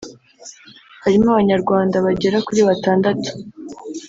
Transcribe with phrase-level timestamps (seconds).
[1.03, 3.31] harimo Abanyarwanda bagera kuri batandatu